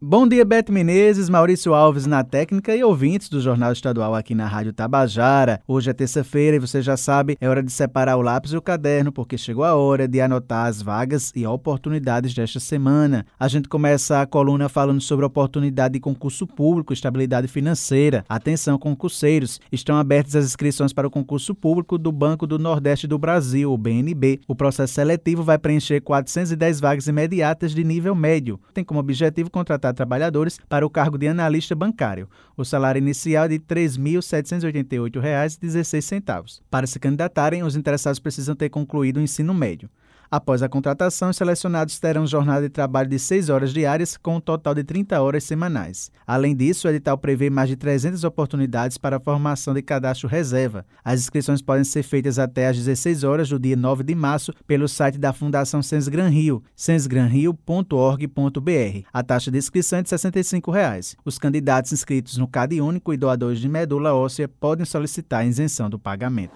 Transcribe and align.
Bom 0.00 0.28
dia, 0.28 0.44
Beto 0.44 0.72
Menezes, 0.72 1.28
Maurício 1.28 1.74
Alves 1.74 2.06
na 2.06 2.22
técnica 2.22 2.72
e 2.72 2.84
ouvintes 2.84 3.28
do 3.28 3.40
Jornal 3.40 3.72
Estadual 3.72 4.14
aqui 4.14 4.32
na 4.32 4.46
Rádio 4.46 4.72
Tabajara. 4.72 5.60
Hoje 5.66 5.90
é 5.90 5.92
terça-feira 5.92 6.56
e 6.56 6.60
você 6.60 6.80
já 6.80 6.96
sabe, 6.96 7.36
é 7.40 7.48
hora 7.48 7.64
de 7.64 7.72
separar 7.72 8.16
o 8.16 8.22
lápis 8.22 8.52
e 8.52 8.56
o 8.56 8.62
caderno, 8.62 9.10
porque 9.10 9.36
chegou 9.36 9.64
a 9.64 9.74
hora 9.74 10.06
de 10.06 10.20
anotar 10.20 10.66
as 10.66 10.80
vagas 10.80 11.32
e 11.34 11.44
oportunidades 11.44 12.32
desta 12.32 12.60
semana. 12.60 13.26
A 13.40 13.48
gente 13.48 13.68
começa 13.68 14.22
a 14.22 14.26
coluna 14.26 14.68
falando 14.68 15.00
sobre 15.00 15.26
oportunidade 15.26 15.94
de 15.94 16.00
concurso 16.00 16.46
público, 16.46 16.92
estabilidade 16.92 17.48
financeira. 17.48 18.24
Atenção, 18.28 18.78
concurseiros, 18.78 19.60
estão 19.72 19.96
abertas 19.96 20.36
as 20.36 20.44
inscrições 20.44 20.92
para 20.92 21.08
o 21.08 21.10
concurso 21.10 21.56
público 21.56 21.98
do 21.98 22.12
Banco 22.12 22.46
do 22.46 22.56
Nordeste 22.56 23.08
do 23.08 23.18
Brasil, 23.18 23.72
o 23.72 23.76
BNB. 23.76 24.42
O 24.46 24.54
processo 24.54 24.94
seletivo 24.94 25.42
vai 25.42 25.58
preencher 25.58 26.00
410 26.02 26.78
vagas 26.78 27.08
imediatas 27.08 27.74
de 27.74 27.82
nível 27.82 28.14
médio. 28.14 28.60
Tem 28.72 28.84
como 28.84 29.00
objetivo 29.00 29.50
contratar 29.50 29.87
trabalhadores 29.94 30.58
para 30.68 30.86
o 30.86 30.90
cargo 30.90 31.18
de 31.18 31.28
analista 31.28 31.74
bancário. 31.74 32.28
O 32.56 32.64
salário 32.64 32.98
inicial 32.98 33.44
é 33.44 33.48
de 33.48 33.54
R$ 33.54 33.62
3.788,16. 33.68 36.60
Para 36.70 36.86
se 36.86 36.98
candidatarem, 36.98 37.62
os 37.62 37.76
interessados 37.76 38.18
precisam 38.18 38.54
ter 38.54 38.68
concluído 38.68 39.18
o 39.18 39.22
ensino 39.22 39.54
médio. 39.54 39.88
Após 40.30 40.62
a 40.62 40.68
contratação, 40.68 41.30
os 41.30 41.36
selecionados 41.36 41.98
terão 41.98 42.26
jornada 42.26 42.60
de 42.60 42.68
trabalho 42.68 43.08
de 43.08 43.18
6 43.18 43.48
horas 43.48 43.72
diárias, 43.72 44.18
com 44.18 44.36
um 44.36 44.40
total 44.40 44.74
de 44.74 44.84
30 44.84 45.18
horas 45.22 45.44
semanais. 45.44 46.10
Além 46.26 46.54
disso, 46.54 46.86
o 46.86 46.90
edital 46.90 47.16
prevê 47.16 47.48
mais 47.48 47.70
de 47.70 47.76
300 47.76 48.24
oportunidades 48.24 48.98
para 48.98 49.16
a 49.16 49.20
formação 49.20 49.72
de 49.72 49.80
cadastro 49.80 50.28
reserva. 50.28 50.84
As 51.02 51.20
inscrições 51.20 51.62
podem 51.62 51.84
ser 51.84 52.02
feitas 52.02 52.38
até 52.38 52.68
às 52.68 52.76
16 52.76 53.24
horas 53.24 53.48
do 53.48 53.58
dia 53.58 53.76
9 53.76 54.04
de 54.04 54.14
março 54.14 54.52
pelo 54.66 54.86
site 54.86 55.16
da 55.16 55.32
Fundação 55.32 55.82
Sensgran 55.82 56.28
Rio, 56.28 56.62
sensgranrio.org.br. 56.76 59.06
A 59.10 59.22
taxa 59.22 59.50
de 59.50 59.56
inscrição 59.56 60.00
é 60.00 60.02
de 60.02 60.10
65 60.10 60.70
reais. 60.70 61.16
Os 61.24 61.38
candidatos 61.38 61.92
inscritos 61.92 62.36
no 62.36 62.46
CAD 62.46 62.82
único 62.82 63.14
e 63.14 63.16
doadores 63.16 63.60
de 63.60 63.68
medula 63.68 64.12
óssea 64.12 64.46
podem 64.46 64.84
solicitar 64.84 65.40
a 65.40 65.46
isenção 65.46 65.88
do 65.88 65.98
pagamento. 65.98 66.52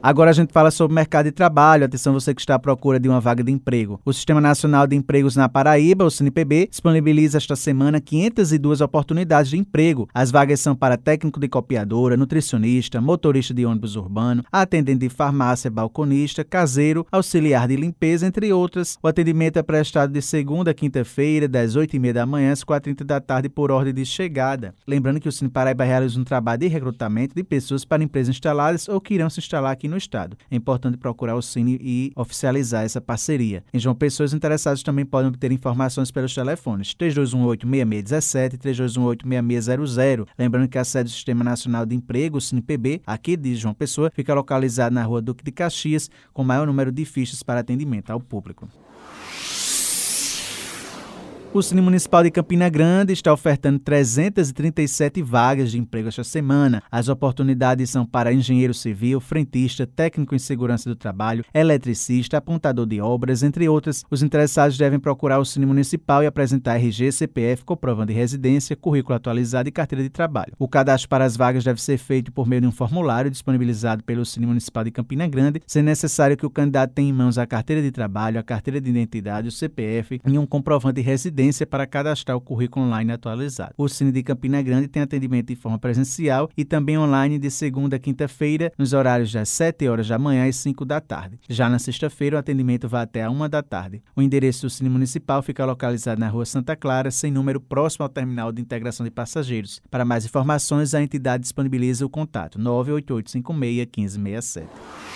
Agora 0.00 0.30
a 0.30 0.32
gente 0.32 0.52
fala 0.52 0.70
sobre 0.70 0.92
o 0.92 0.94
mercado 0.94 1.24
de 1.26 1.32
trabalho. 1.32 1.84
Atenção 1.84 2.12
você 2.12 2.32
que 2.32 2.40
está 2.40 2.54
à 2.54 2.58
procura 2.58 3.00
de 3.00 3.08
uma 3.08 3.20
vaga 3.20 3.42
de 3.42 3.50
emprego. 3.50 4.00
O 4.04 4.12
Sistema 4.12 4.40
Nacional 4.40 4.86
de 4.86 4.94
Empregos 4.94 5.34
na 5.34 5.48
Paraíba, 5.48 6.04
o 6.04 6.10
CNPB, 6.10 6.68
disponibiliza 6.70 7.36
esta 7.36 7.56
semana 7.56 8.00
502 8.00 8.80
oportunidades 8.80 9.50
de 9.50 9.58
emprego. 9.58 10.08
As 10.14 10.30
vagas 10.30 10.60
são 10.60 10.76
para 10.76 10.96
técnico 10.96 11.40
de 11.40 11.48
copiadora, 11.48 12.16
nutricionista, 12.16 13.00
motorista 13.00 13.52
de 13.52 13.66
ônibus 13.66 13.96
urbano, 13.96 14.44
atendente 14.52 15.00
de 15.00 15.08
farmácia, 15.08 15.68
balconista, 15.68 16.44
caseiro, 16.44 17.04
auxiliar 17.10 17.66
de 17.66 17.74
limpeza, 17.74 18.24
entre 18.24 18.52
outras. 18.52 18.96
O 19.02 19.08
atendimento 19.08 19.58
é 19.58 19.62
prestado 19.64 20.12
de 20.12 20.22
segunda 20.22 20.70
a 20.70 20.74
quinta-feira, 20.74 21.48
das 21.48 21.76
8h30 21.76 22.12
da 22.12 22.24
manhã 22.24 22.52
às 22.52 22.62
4h30 22.62 23.02
da 23.02 23.20
tarde, 23.20 23.48
por 23.48 23.72
ordem 23.72 23.92
de 23.92 24.06
chegada. 24.06 24.76
Lembrando 24.86 25.18
que 25.18 25.28
o 25.28 25.32
Cine 25.32 25.50
Paraíba 25.50 25.82
realiza 25.82 26.20
um 26.20 26.24
trabalho 26.24 26.60
de 26.60 26.68
recrutamento 26.68 27.34
de 27.34 27.42
pessoas 27.42 27.84
para 27.84 28.04
empresas 28.04 28.36
instaladas 28.36 28.88
ou 28.88 29.00
que 29.00 29.14
irão 29.14 29.28
se 29.28 29.40
instalar 29.40 29.72
aqui 29.72 29.88
no 29.88 29.97
estado. 29.98 30.36
É 30.50 30.56
importante 30.56 30.96
procurar 30.96 31.34
o 31.34 31.42
Cine 31.42 31.78
e 31.80 32.12
oficializar 32.16 32.84
essa 32.84 33.00
parceria. 33.00 33.62
Em 33.72 33.78
João 33.78 33.94
Pessoa, 33.94 34.24
os 34.24 34.32
interessados 34.32 34.82
também 34.82 35.04
podem 35.04 35.28
obter 35.28 35.52
informações 35.52 36.10
pelos 36.10 36.34
telefones 36.34 36.94
3218-6617 36.94 38.54
e 38.54 38.58
3218-6600. 38.58 40.26
Lembrando 40.38 40.68
que 40.68 40.78
a 40.78 40.84
sede 40.84 41.10
do 41.10 41.12
Sistema 41.12 41.44
Nacional 41.44 41.84
de 41.84 41.94
Emprego, 41.94 42.38
o 42.38 42.40
CinePB, 42.40 43.02
aqui 43.06 43.36
de 43.36 43.54
João 43.54 43.74
Pessoa, 43.74 44.10
fica 44.14 44.32
localizada 44.34 44.94
na 44.94 45.04
rua 45.04 45.20
Duque 45.20 45.44
de 45.44 45.52
Caxias, 45.52 46.10
com 46.32 46.44
maior 46.44 46.66
número 46.66 46.90
de 46.90 47.04
fichas 47.04 47.42
para 47.42 47.60
atendimento 47.60 48.10
ao 48.10 48.20
público. 48.20 48.68
O 51.54 51.62
Cine 51.62 51.80
Municipal 51.80 52.22
de 52.22 52.30
Campina 52.30 52.68
Grande 52.68 53.14
está 53.14 53.32
ofertando 53.32 53.78
337 53.78 55.22
vagas 55.22 55.70
de 55.70 55.78
emprego 55.78 56.08
esta 56.08 56.22
semana. 56.22 56.82
As 56.92 57.08
oportunidades 57.08 57.88
são 57.88 58.04
para 58.04 58.34
engenheiro 58.34 58.74
civil, 58.74 59.18
frentista, 59.18 59.86
técnico 59.86 60.34
em 60.34 60.38
segurança 60.38 60.90
do 60.90 60.94
trabalho, 60.94 61.42
eletricista, 61.54 62.36
apontador 62.36 62.84
de 62.84 63.00
obras, 63.00 63.42
entre 63.42 63.66
outras. 63.66 64.04
Os 64.10 64.22
interessados 64.22 64.76
devem 64.76 65.00
procurar 65.00 65.38
o 65.38 65.44
Cine 65.44 65.64
Municipal 65.64 66.22
e 66.22 66.26
apresentar 66.26 66.76
RG, 66.76 67.12
CPF, 67.12 67.64
comprovando 67.64 68.12
de 68.12 68.18
residência, 68.18 68.76
currículo 68.76 69.16
atualizado 69.16 69.70
e 69.70 69.72
carteira 69.72 70.02
de 70.02 70.10
trabalho. 70.10 70.52
O 70.58 70.68
cadastro 70.68 71.08
para 71.08 71.24
as 71.24 71.34
vagas 71.34 71.64
deve 71.64 71.80
ser 71.80 71.96
feito 71.96 72.30
por 72.30 72.46
meio 72.46 72.60
de 72.60 72.68
um 72.68 72.72
formulário 72.72 73.30
disponibilizado 73.30 74.04
pelo 74.04 74.26
Cine 74.26 74.44
Municipal 74.44 74.84
de 74.84 74.90
Campina 74.90 75.26
Grande, 75.26 75.62
sendo 75.66 75.86
necessário 75.86 76.36
que 76.36 76.44
o 76.44 76.50
candidato 76.50 76.92
tenha 76.92 77.08
em 77.08 77.12
mãos 77.12 77.38
a 77.38 77.46
carteira 77.46 77.80
de 77.80 77.90
trabalho, 77.90 78.38
a 78.38 78.42
carteira 78.42 78.78
de 78.78 78.90
identidade, 78.90 79.48
o 79.48 79.52
CPF 79.52 80.20
e 80.26 80.38
um 80.38 80.44
comprovante 80.44 80.96
de 80.96 81.00
residência 81.00 81.37
residência 81.38 81.66
para 81.66 81.86
cadastrar 81.86 82.36
o 82.36 82.40
currículo 82.40 82.86
online 82.86 83.12
atualizado. 83.12 83.72
O 83.78 83.88
Cine 83.88 84.10
de 84.10 84.22
Campina 84.24 84.60
Grande 84.60 84.88
tem 84.88 85.02
atendimento 85.02 85.48
de 85.48 85.56
forma 85.56 85.78
presencial 85.78 86.50
e 86.56 86.64
também 86.64 86.98
online 86.98 87.38
de 87.38 87.50
segunda 87.50 87.96
a 87.96 87.98
quinta-feira, 87.98 88.72
nos 88.76 88.92
horários 88.92 89.32
das 89.32 89.48
7 89.48 89.88
horas 89.88 90.08
da 90.08 90.18
manhã 90.18 90.48
e 90.48 90.52
5 90.52 90.84
da 90.84 91.00
tarde. 91.00 91.38
Já 91.48 91.68
na 91.68 91.78
sexta-feira, 91.78 92.36
o 92.36 92.38
atendimento 92.38 92.88
vai 92.88 93.02
até 93.02 93.22
a 93.22 93.30
1 93.30 93.48
da 93.48 93.62
tarde. 93.62 94.02
O 94.16 94.22
endereço 94.22 94.66
do 94.66 94.70
Cine 94.70 94.90
Municipal 94.90 95.40
fica 95.42 95.64
localizado 95.64 96.20
na 96.20 96.28
rua 96.28 96.44
Santa 96.44 96.74
Clara, 96.74 97.10
sem 97.10 97.30
número 97.30 97.60
próximo 97.60 98.02
ao 98.02 98.08
terminal 98.08 98.50
de 98.50 98.60
integração 98.60 99.04
de 99.04 99.10
passageiros. 99.10 99.80
Para 99.90 100.04
mais 100.04 100.24
informações, 100.24 100.92
a 100.92 101.02
entidade 101.02 101.42
disponibiliza 101.42 102.04
o 102.04 102.10
contato 102.10 102.58
988 102.58 103.30
56 103.30 104.16
1567. 104.16 105.07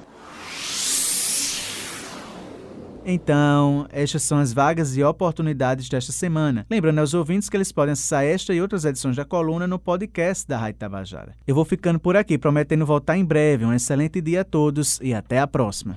Então, 3.06 3.86
estas 3.90 4.22
são 4.22 4.38
as 4.38 4.52
vagas 4.52 4.96
e 4.96 5.02
oportunidades 5.02 5.88
desta 5.88 6.10
semana. 6.10 6.66
Lembrando 6.70 7.00
aos 7.00 7.12
ouvintes 7.12 7.48
que 7.50 7.56
eles 7.56 7.70
podem 7.70 7.92
acessar 7.92 8.24
esta 8.24 8.54
e 8.54 8.62
outras 8.62 8.84
edições 8.84 9.16
da 9.16 9.24
coluna 9.24 9.66
no 9.66 9.78
podcast 9.78 10.48
da 10.48 10.56
Rádio 10.56 10.78
Tabajara. 10.78 11.34
Eu 11.46 11.54
vou 11.54 11.64
ficando 11.64 11.98
por 11.98 12.16
aqui, 12.16 12.38
prometendo 12.38 12.86
voltar 12.86 13.18
em 13.18 13.24
breve. 13.24 13.64
Um 13.64 13.74
excelente 13.74 14.20
dia 14.22 14.40
a 14.40 14.44
todos 14.44 14.98
e 15.02 15.12
até 15.12 15.38
a 15.38 15.46
próxima. 15.46 15.96